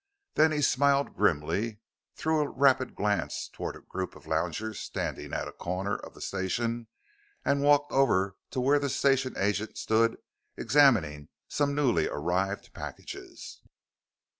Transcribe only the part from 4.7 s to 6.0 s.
standing at a corner